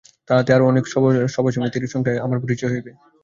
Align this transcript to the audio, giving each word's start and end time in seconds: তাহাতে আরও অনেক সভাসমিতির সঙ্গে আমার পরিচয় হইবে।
তাহাতে 0.29 0.49
আরও 0.53 0.69
অনেক 0.71 0.85
সভাসমিতির 1.33 1.93
সঙ্গে 1.93 2.11
আমার 2.25 2.41
পরিচয় 2.43 2.71
হইবে। 2.73 2.91